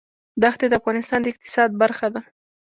[0.41, 2.21] دښتې د افغانستان د اقتصاد برخه ده.